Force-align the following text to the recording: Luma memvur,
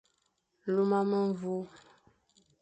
Luma 0.73 1.01
memvur, 1.09 1.67